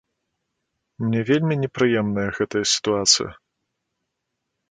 [1.03, 3.29] Мне вельмі непрыемная гэтая сітуацыя.